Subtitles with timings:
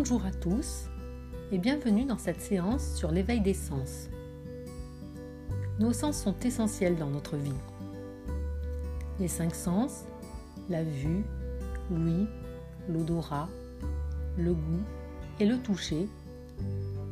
[0.00, 0.84] Bonjour à tous
[1.50, 4.08] et bienvenue dans cette séance sur l'éveil des sens.
[5.80, 7.50] Nos sens sont essentiels dans notre vie.
[9.18, 10.04] Les cinq sens,
[10.68, 11.24] la vue,
[11.90, 12.28] l'ouïe,
[12.88, 13.48] l'odorat,
[14.36, 14.84] le goût
[15.40, 16.08] et le toucher,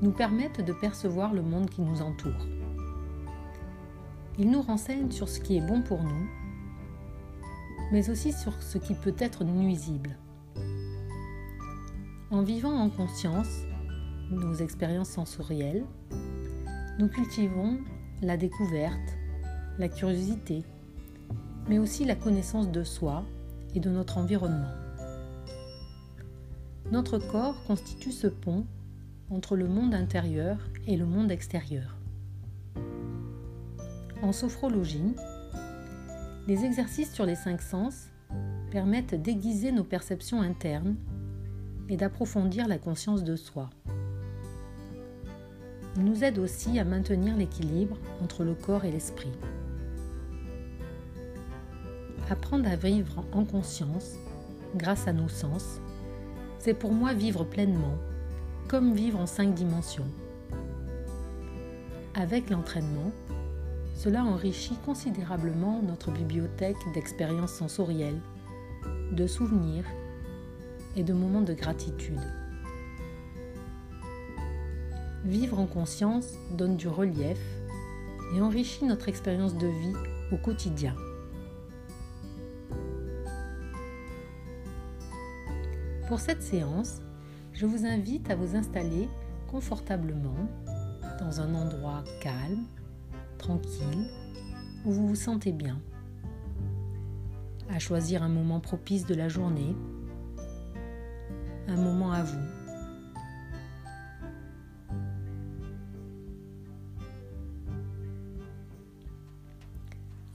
[0.00, 2.46] nous permettent de percevoir le monde qui nous entoure.
[4.38, 6.28] Ils nous renseignent sur ce qui est bon pour nous,
[7.90, 10.16] mais aussi sur ce qui peut être nuisible.
[12.32, 13.62] En vivant en conscience
[14.32, 15.84] nos expériences sensorielles,
[16.98, 17.78] nous cultivons
[18.20, 19.16] la découverte,
[19.78, 20.64] la curiosité,
[21.68, 23.24] mais aussi la connaissance de soi
[23.76, 24.72] et de notre environnement.
[26.90, 28.66] Notre corps constitue ce pont
[29.30, 31.94] entre le monde intérieur et le monde extérieur.
[34.20, 35.14] En sophrologie,
[36.48, 38.08] les exercices sur les cinq sens
[38.72, 40.96] permettent d'aiguiser nos perceptions internes
[41.88, 43.70] et d'approfondir la conscience de soi.
[45.96, 49.32] Ils nous aident aussi à maintenir l'équilibre entre le corps et l'esprit.
[52.28, 54.16] Apprendre à vivre en conscience,
[54.74, 55.80] grâce à nos sens,
[56.58, 57.96] c'est pour moi vivre pleinement,
[58.68, 60.08] comme vivre en cinq dimensions.
[62.14, 63.12] Avec l'entraînement,
[63.94, 68.20] cela enrichit considérablement notre bibliothèque d'expériences sensorielles,
[69.12, 69.84] de souvenirs
[70.96, 72.20] et de moments de gratitude.
[75.24, 77.40] Vivre en conscience donne du relief
[78.34, 79.94] et enrichit notre expérience de vie
[80.32, 80.94] au quotidien.
[86.08, 87.00] Pour cette séance,
[87.52, 89.08] je vous invite à vous installer
[89.48, 90.48] confortablement
[91.18, 92.64] dans un endroit calme,
[93.38, 94.06] tranquille,
[94.84, 95.80] où vous vous sentez bien,
[97.68, 99.74] à choisir un moment propice de la journée
[101.68, 102.38] un moment à vous.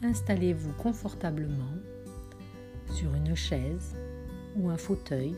[0.04, 1.78] Installez-vous confortablement
[2.92, 3.96] sur une chaise
[4.56, 5.36] ou un fauteuil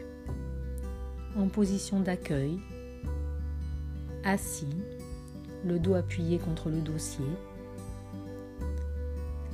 [1.35, 2.59] en position d'accueil,
[4.23, 4.77] assis,
[5.65, 7.25] le dos appuyé contre le dossier,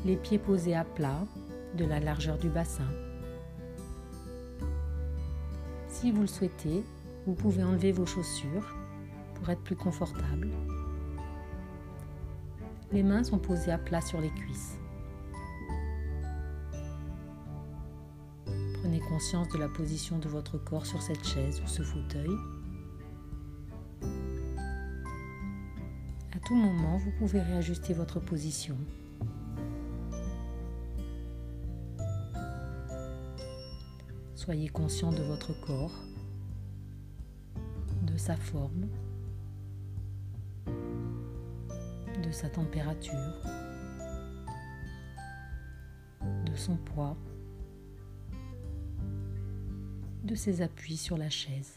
[0.05, 1.25] les pieds posés à plat
[1.75, 2.87] de la largeur du bassin.
[5.99, 6.85] Si vous le souhaitez,
[7.27, 8.73] vous pouvez enlever vos chaussures
[9.35, 10.47] pour être plus confortable.
[12.93, 14.77] Les mains sont posées à plat sur les cuisses.
[18.45, 22.31] Prenez conscience de la position de votre corps sur cette chaise ou ce fauteuil.
[26.31, 28.77] À tout moment, vous pouvez réajuster votre position.
[34.49, 35.93] Soyez conscient de votre corps,
[38.01, 38.87] de sa forme,
[40.65, 43.43] de sa température,
[46.23, 47.15] de son poids,
[50.23, 51.75] de ses appuis sur la chaise.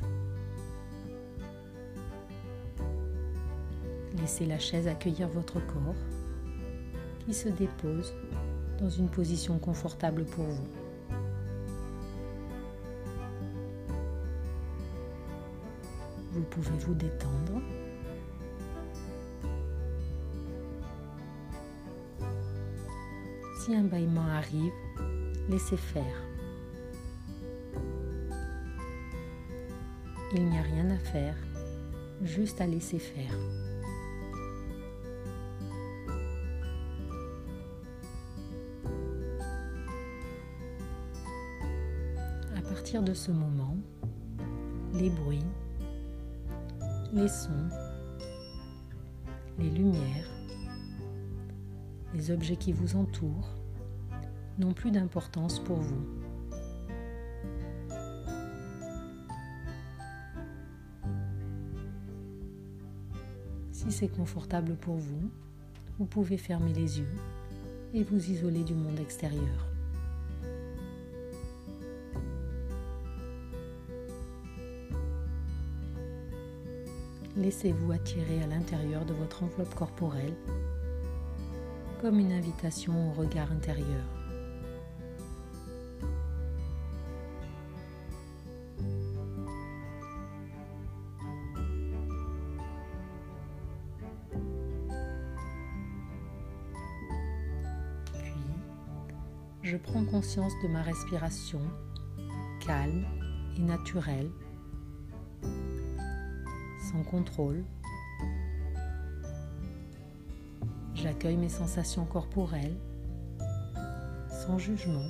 [4.16, 5.94] Laissez la chaise accueillir votre corps
[7.26, 8.14] qui se dépose
[8.78, 10.81] dans une position confortable pour vous.
[16.52, 17.62] Pouvez vous détendre.
[23.60, 24.72] Si un bâillement arrive,
[25.48, 26.04] laissez faire.
[30.34, 31.36] Il n'y a rien à faire,
[32.22, 33.34] juste à laisser faire.
[42.56, 43.76] À partir de ce moment,
[44.94, 45.44] les bruits,
[47.12, 47.68] les sons,
[49.58, 50.30] les lumières,
[52.14, 53.50] les objets qui vous entourent
[54.58, 56.06] n'ont plus d'importance pour vous.
[63.72, 65.30] Si c'est confortable pour vous,
[65.98, 67.14] vous pouvez fermer les yeux
[67.92, 69.71] et vous isoler du monde extérieur.
[77.42, 80.36] Laissez-vous attirer à l'intérieur de votre enveloppe corporelle
[82.00, 84.04] comme une invitation au regard intérieur.
[98.14, 98.32] Puis,
[99.62, 101.60] je prends conscience de ma respiration
[102.64, 103.04] calme
[103.56, 104.30] et naturelle
[107.00, 107.64] contrôle.
[110.94, 112.76] J'accueille mes sensations corporelles
[114.28, 115.08] sans jugement.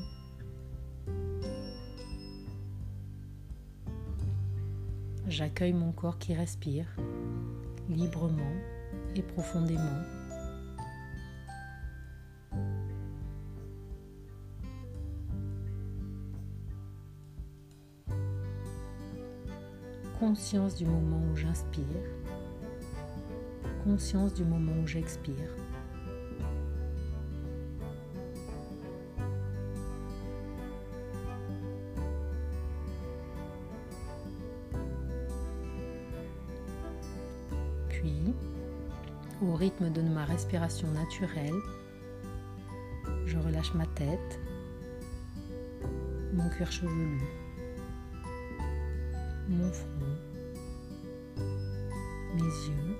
[5.26, 6.86] J'accueille mon corps qui respire
[7.88, 8.52] librement
[9.16, 10.21] et profondément.
[20.32, 21.84] Conscience du moment où j'inspire,
[23.84, 25.34] conscience du moment où j'expire.
[37.90, 38.34] Puis,
[39.42, 41.60] au rythme de ma respiration naturelle,
[43.26, 44.40] je relâche ma tête,
[46.32, 47.20] mon cuir chevelu,
[49.50, 50.21] mon front,
[52.68, 52.96] yeux,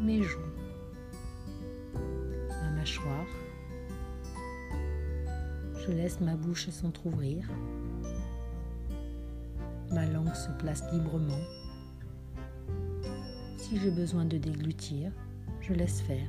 [0.00, 0.38] mes joues,
[2.48, 3.26] ma mâchoire.
[5.86, 7.46] Je laisse ma bouche s'entr'ouvrir.
[9.90, 11.44] Ma langue se place librement.
[13.58, 15.12] Si j'ai besoin de déglutir,
[15.60, 16.28] je laisse faire.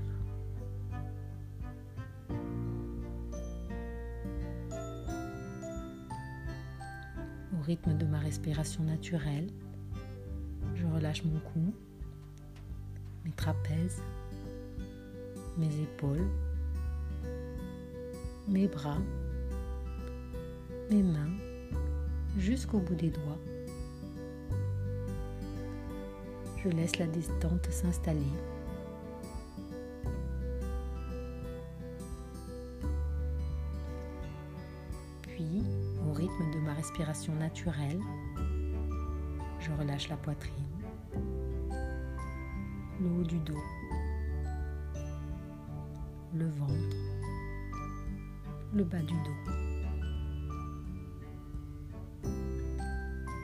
[7.53, 9.47] Au rythme de ma respiration naturelle,
[10.73, 11.73] je relâche mon cou,
[13.23, 14.01] mes trapèzes,
[15.57, 16.27] mes épaules,
[18.47, 18.97] mes bras,
[20.89, 21.33] mes mains
[22.37, 23.39] jusqu'au bout des doigts.
[26.63, 28.21] Je laisse la détente s'installer.
[35.21, 35.63] Puis,
[36.07, 37.99] au rythme de ma respiration naturelle,
[39.65, 40.53] je relâche la poitrine,
[43.01, 43.63] le haut du dos,
[46.35, 46.97] le ventre,
[48.73, 49.51] le bas du dos.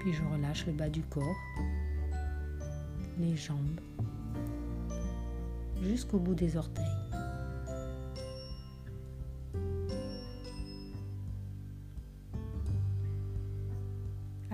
[0.02, 1.24] Puis je relâche le bas du corps,
[3.18, 3.80] les jambes,
[5.82, 7.11] jusqu'au bout des orteils.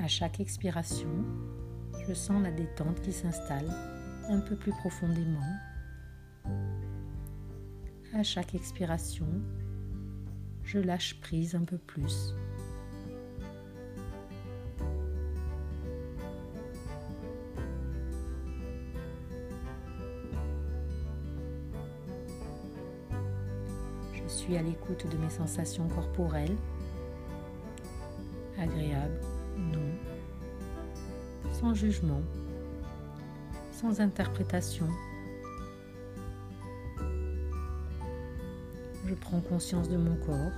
[0.07, 1.09] À chaque expiration,
[2.07, 3.69] je sens la détente qui s'installe
[4.29, 5.41] un peu plus profondément.
[8.13, 9.27] À chaque expiration,
[10.63, 12.33] je lâche prise un peu plus.
[24.13, 26.55] Je suis à l'écoute de mes sensations corporelles,
[28.57, 29.36] agréables
[31.59, 32.21] sans jugement,
[33.71, 34.87] sans interprétation.
[39.07, 40.51] Je prends conscience de mon corps.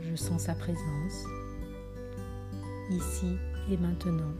[0.00, 1.26] Je sens sa présence,
[2.90, 3.36] ici
[3.70, 4.32] et maintenant.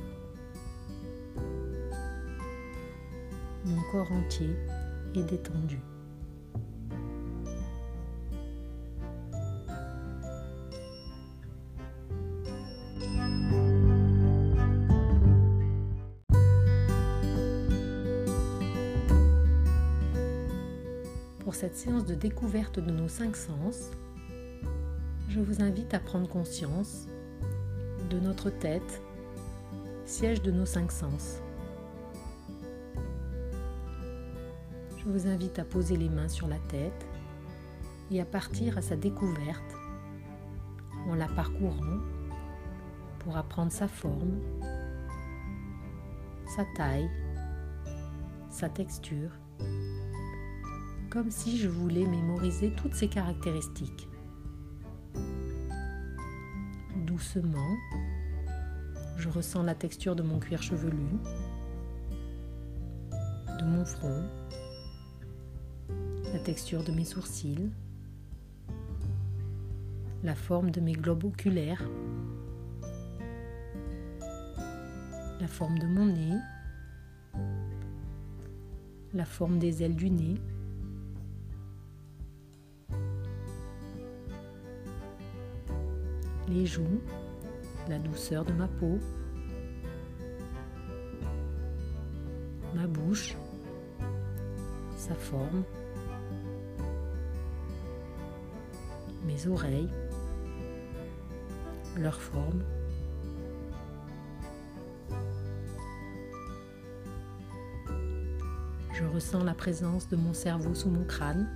[3.66, 4.56] Mon corps entier
[5.14, 5.78] est détendu.
[21.58, 23.90] Cette séance de découverte de nos cinq sens,
[25.28, 27.08] je vous invite à prendre conscience
[28.10, 29.02] de notre tête,
[30.04, 31.40] siège de nos cinq sens.
[34.98, 37.06] Je vous invite à poser les mains sur la tête
[38.12, 39.74] et à partir à sa découverte
[41.08, 41.98] en la parcourant
[43.18, 44.38] pour apprendre sa forme,
[46.46, 47.10] sa taille,
[48.48, 49.32] sa texture,
[51.10, 54.08] comme si je voulais mémoriser toutes ses caractéristiques.
[57.06, 57.76] Doucement,
[59.16, 61.18] je ressens la texture de mon cuir chevelu,
[63.58, 64.22] de mon front,
[66.32, 67.70] la texture de mes sourcils,
[70.22, 71.82] la forme de mes globes oculaires,
[75.40, 76.36] la forme de mon nez,
[79.14, 80.34] la forme des ailes du nez,
[86.66, 87.00] joues,
[87.88, 88.98] la douceur de ma peau,
[92.74, 93.36] ma bouche,
[94.96, 95.64] sa forme,
[99.26, 99.90] mes oreilles,
[101.96, 102.62] leur forme.
[108.92, 111.48] Je ressens la présence de mon cerveau sous mon crâne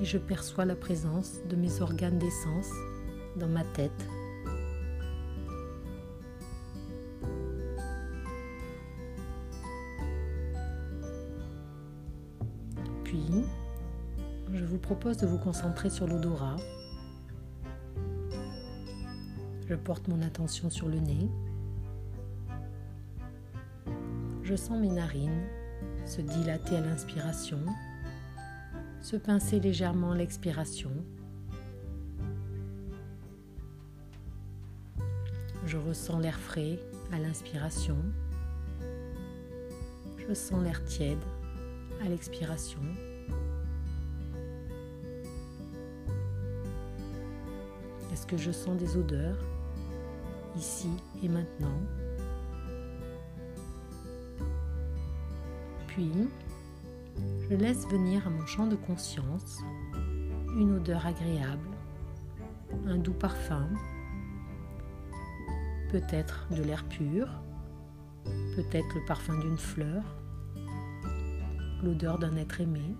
[0.00, 2.70] et je perçois la présence de mes organes d'essence
[3.36, 3.90] dans ma tête.
[13.04, 13.44] Puis,
[14.52, 16.56] je vous propose de vous concentrer sur l'odorat.
[19.68, 21.28] Je porte mon attention sur le nez.
[24.42, 25.42] Je sens mes narines
[26.04, 27.58] se dilater à l'inspiration,
[29.06, 30.90] se pincer légèrement l'expiration.
[35.64, 36.80] Je ressens l'air frais
[37.12, 37.98] à l'inspiration.
[40.16, 41.22] Je sens l'air tiède
[42.04, 42.80] à l'expiration.
[48.12, 49.38] Est-ce que je sens des odeurs
[50.56, 50.90] ici
[51.22, 51.78] et maintenant?
[55.86, 56.10] Puis,
[57.48, 59.60] je laisse venir à mon champ de conscience
[60.56, 61.68] une odeur agréable,
[62.86, 63.68] un doux parfum,
[65.90, 67.28] peut-être de l'air pur,
[68.24, 70.02] peut-être le parfum d'une fleur,
[71.84, 72.96] l'odeur d'un être aimé.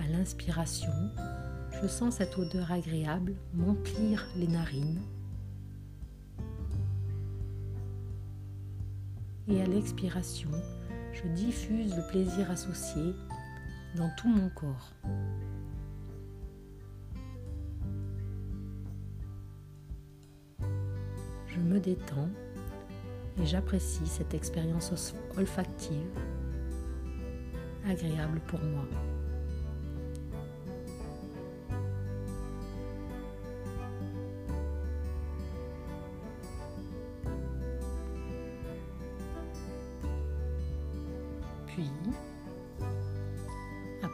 [0.00, 0.90] À l'inspiration,
[1.80, 5.00] je sens cette odeur agréable m'emplir les narines.
[9.50, 10.50] Et à l'expiration,
[11.12, 13.14] je diffuse le plaisir associé
[13.96, 14.92] dans tout mon corps.
[21.48, 22.28] Je me détends
[23.42, 26.06] et j'apprécie cette expérience olfactive
[27.88, 28.84] agréable pour moi.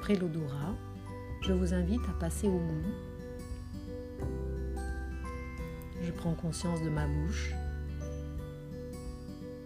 [0.06, 0.76] Après l'odorat,
[1.40, 2.92] je vous invite à passer au goût.
[6.00, 7.52] Je prends conscience de ma bouche,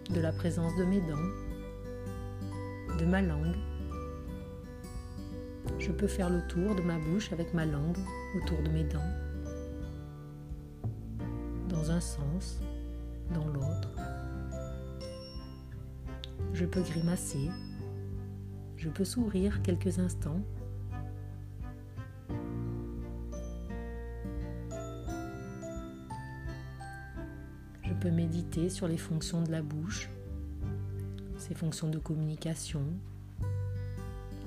[0.09, 1.29] de la présence de mes dents,
[2.97, 3.55] de ma langue.
[5.77, 7.99] Je peux faire le tour de ma bouche avec ma langue
[8.35, 8.99] autour de mes dents,
[11.69, 12.59] dans un sens,
[13.31, 13.89] dans l'autre.
[16.51, 17.51] Je peux grimacer,
[18.81, 20.41] je peux sourire quelques instants.
[27.83, 30.09] Je peux méditer sur les fonctions de la bouche,
[31.37, 32.81] ses fonctions de communication,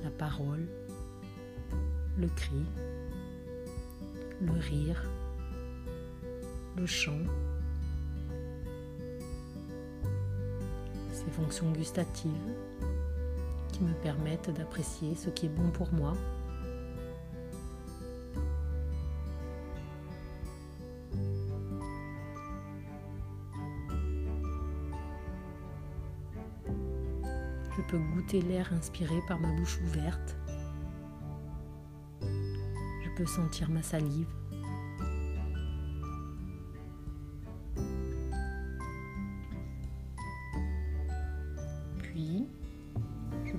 [0.02, 0.66] la parole,
[2.18, 2.64] le cri,
[4.40, 5.08] le rire,
[6.76, 7.22] le chant,
[11.12, 12.32] ses fonctions gustatives
[13.74, 16.12] qui me permettent d'apprécier ce qui est bon pour moi.
[27.76, 30.36] Je peux goûter l'air inspiré par ma bouche ouverte.
[32.22, 34.28] Je peux sentir ma salive.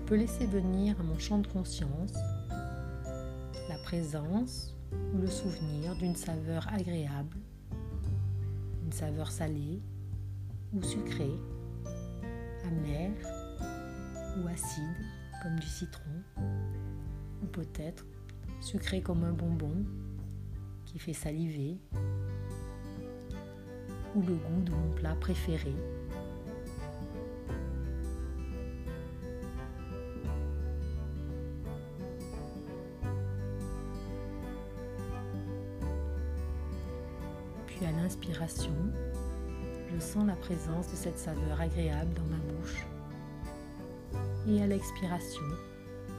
[0.06, 2.14] Peux laisser venir à mon champ de conscience
[3.70, 4.76] la présence
[5.14, 7.38] ou le souvenir d'une saveur agréable,
[8.84, 9.82] une saveur salée
[10.74, 11.34] ou sucrée,
[12.68, 13.18] amère
[14.38, 14.96] ou acide
[15.42, 16.22] comme du citron,
[17.42, 18.06] ou peut-être
[18.62, 19.86] sucré comme un bonbon
[20.86, 21.80] qui fait saliver,
[24.16, 25.74] ou le goût de mon plat préféré
[38.34, 42.86] Je sens la présence de cette saveur agréable dans ma bouche.
[44.48, 45.44] Et à l'expiration,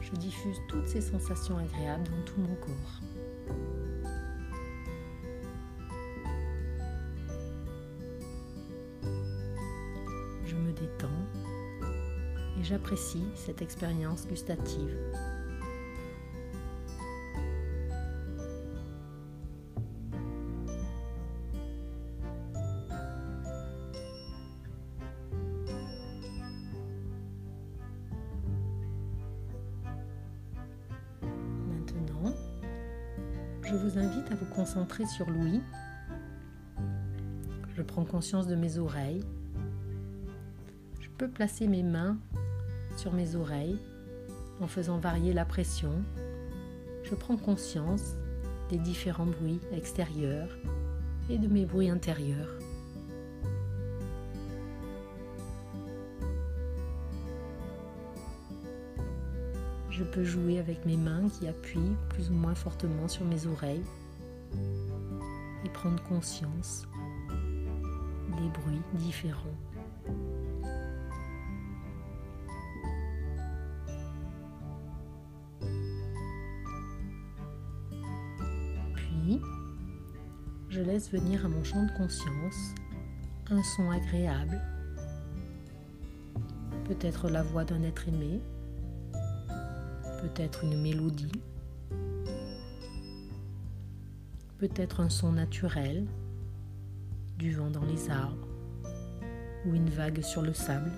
[0.00, 3.00] je diffuse toutes ces sensations agréables dans tout mon corps.
[10.44, 11.08] Je me détends
[12.58, 14.96] et j'apprécie cette expérience gustative.
[35.05, 35.61] Sur l'ouïe.
[37.75, 39.23] Je prends conscience de mes oreilles.
[41.00, 42.16] Je peux placer mes mains
[42.97, 43.78] sur mes oreilles
[44.61, 45.93] en faisant varier la pression.
[47.02, 48.14] Je prends conscience
[48.71, 50.57] des différents bruits extérieurs
[51.28, 52.59] et de mes bruits intérieurs.
[59.90, 63.85] Je peux jouer avec mes mains qui appuient plus ou moins fortement sur mes oreilles
[65.87, 66.85] prendre conscience
[67.28, 69.38] des bruits différents.
[78.95, 79.40] Puis,
[80.71, 82.75] je laisse venir à mon champ de conscience
[83.50, 84.61] un son agréable,
[86.87, 88.40] peut-être la voix d'un être aimé,
[90.21, 91.31] peut-être une mélodie,
[94.58, 96.06] peut-être un son naturel,
[97.36, 98.48] du vent dans les arbres
[99.66, 100.90] ou une vague sur le sable.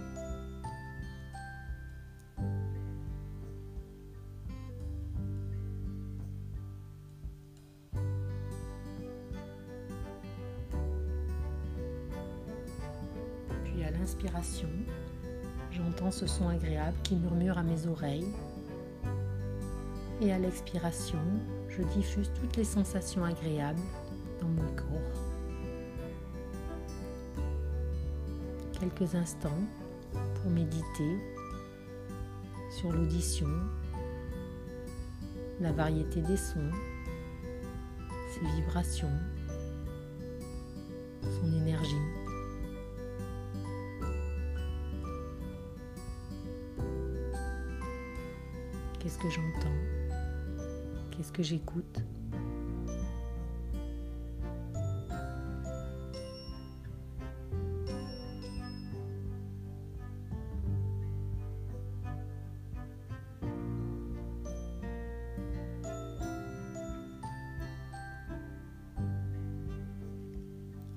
[13.64, 14.68] Puis à l'inspiration,
[15.72, 18.32] j'entends ce son agréable qui murmure à mes oreilles
[20.20, 21.18] et à l'expiration,
[21.68, 23.80] je diffuse toutes les sensations agréables
[24.40, 25.22] dans mon corps.
[28.80, 29.62] Quelques instants
[30.12, 31.18] pour méditer
[32.70, 33.48] sur l'audition,
[35.60, 36.70] la variété des sons,
[38.32, 39.08] ses vibrations,
[41.22, 41.96] son énergie.
[49.00, 49.97] Qu'est-ce que j'entends?
[51.18, 52.04] Qu'est-ce que j'écoute?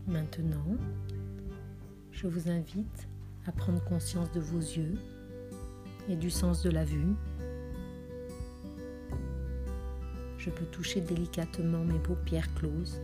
[0.06, 0.78] Maintenant,
[2.12, 3.08] je vous invite
[3.48, 4.94] à prendre conscience de vos yeux
[6.08, 7.16] et du sens de la vue
[10.42, 13.00] je peux toucher délicatement mes paupières closes.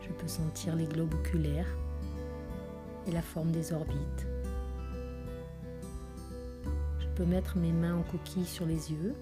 [0.00, 1.68] Je peux sentir les globes oculaires
[3.06, 4.26] et la forme des orbites.
[7.00, 9.14] Je peux mettre mes mains en coquille sur les yeux.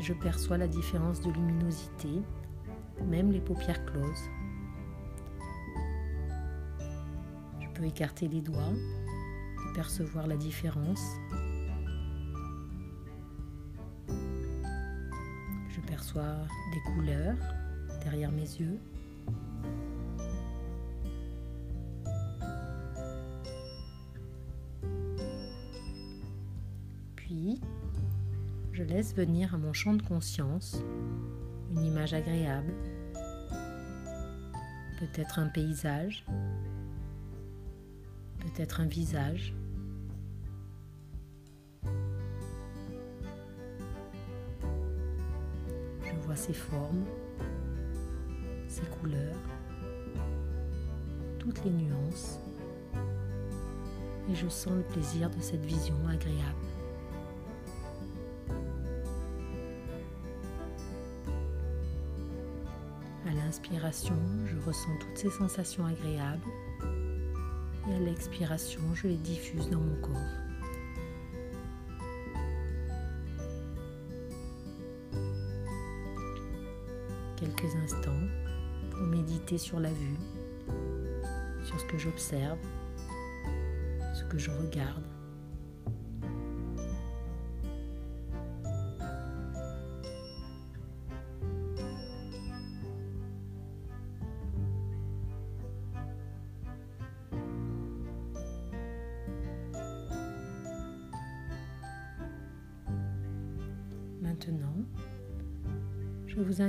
[0.00, 2.08] Je perçois la différence de luminosité,
[3.06, 4.28] même les paupières closes.
[7.60, 11.14] Je peux écarter les doigts et percevoir la différence
[16.14, 17.36] des couleurs
[18.02, 18.78] derrière mes yeux.
[27.16, 27.60] Puis,
[28.72, 30.82] je laisse venir à mon champ de conscience
[31.70, 32.72] une image agréable,
[34.98, 36.24] peut-être un paysage,
[38.40, 39.54] peut-être un visage.
[46.40, 47.04] Ses formes,
[48.66, 49.36] ses couleurs,
[51.38, 52.38] toutes les nuances
[54.30, 56.56] et je sens le plaisir de cette vision agréable.
[63.28, 66.48] À l'inspiration, je ressens toutes ces sensations agréables
[67.86, 70.49] et à l'expiration, je les diffuse dans mon corps.
[77.68, 78.26] Instants
[78.90, 80.18] pour méditer sur la vue,
[81.64, 82.58] sur ce que j'observe,
[84.14, 85.09] ce que je regarde.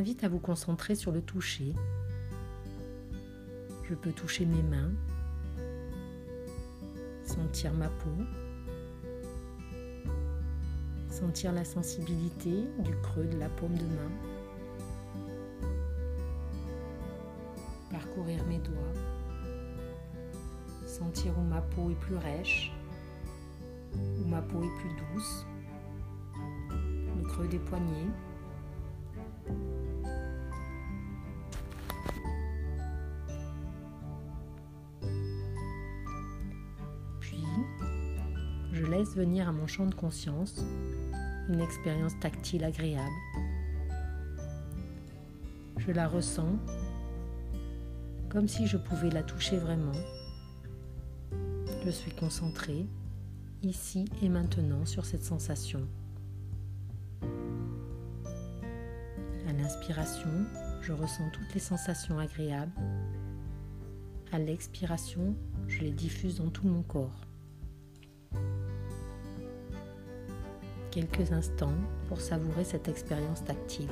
[0.01, 1.75] Invite à vous concentrer sur le toucher.
[3.87, 4.89] Je peux toucher mes mains,
[7.23, 8.09] sentir ma peau,
[11.07, 14.11] sentir la sensibilité du creux de la paume de main,
[17.91, 18.95] parcourir mes doigts,
[20.87, 22.71] sentir où ma peau est plus rêche,
[23.93, 25.45] où ma peau est plus douce,
[27.27, 28.07] creux des poignets.
[39.09, 40.63] Venir à mon champ de conscience
[41.49, 43.11] une expérience tactile agréable.
[45.77, 46.57] Je la ressens
[48.29, 49.91] comme si je pouvais la toucher vraiment.
[51.83, 52.85] Je suis concentrée
[53.63, 55.87] ici et maintenant sur cette sensation.
[57.21, 57.25] À
[59.53, 60.29] l'inspiration,
[60.81, 62.71] je ressens toutes les sensations agréables.
[64.31, 65.35] À l'expiration,
[65.67, 67.30] je les diffuse dans tout mon corps.
[70.91, 71.71] Quelques instants
[72.09, 73.87] pour savourer cette expérience tactile.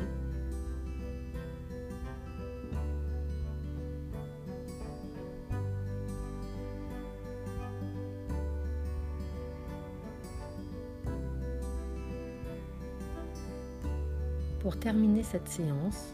[14.60, 16.14] Pour terminer cette séance,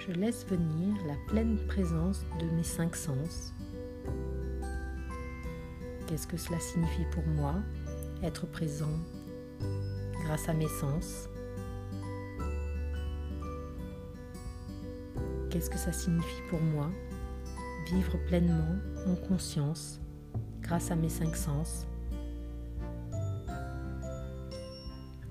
[0.00, 3.54] je laisse venir la pleine présence de mes cinq sens.
[6.08, 7.54] Qu'est-ce que cela signifie pour moi?
[8.22, 8.98] Être présent
[10.24, 11.28] grâce à mes sens.
[15.50, 16.90] Qu'est-ce que ça signifie pour moi?
[17.92, 20.00] Vivre pleinement en conscience
[20.60, 21.86] grâce à mes cinq sens.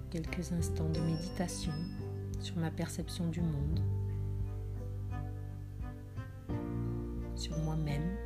[0.09, 1.73] quelques instants de méditation
[2.39, 3.79] sur ma perception du monde,
[7.35, 8.17] sur moi-même,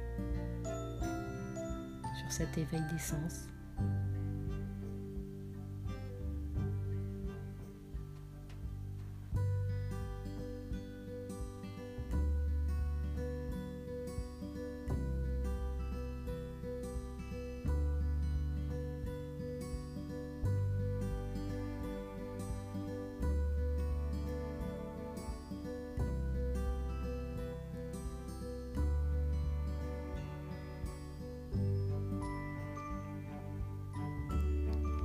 [0.63, 3.47] sur cet éveil des sens.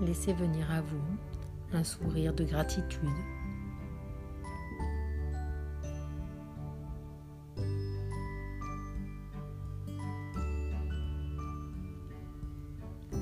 [0.08, 1.02] Laissez venir à vous
[1.74, 3.10] un sourire de gratitude.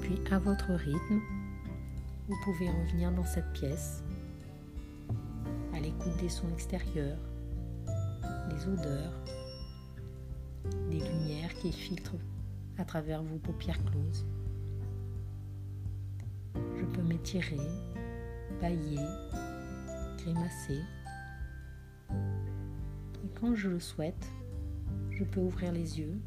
[0.01, 1.21] Puis à votre rythme,
[2.29, 4.05] vous pouvez revenir dans cette pièce,
[5.75, 7.19] à l'écoute des sons extérieurs,
[8.49, 9.25] des odeurs,
[10.89, 12.15] des lumières qui filtrent
[12.79, 14.25] à travers vos paupières closes
[16.85, 17.57] peux m'étirer,
[18.61, 19.01] bailler,
[20.19, 20.81] grimacer.
[23.25, 24.31] Et quand je le souhaite,
[25.11, 26.19] je peux ouvrir les yeux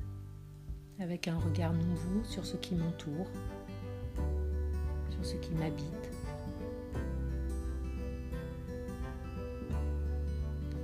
[0.99, 3.27] avec un regard nouveau sur ce qui m'entoure,
[5.09, 6.09] sur ce qui m'habite.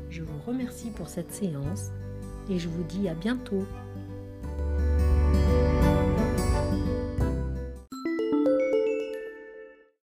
[0.10, 1.92] Je vous remercie pour cette séance
[2.50, 3.66] et je vous dis à bientôt.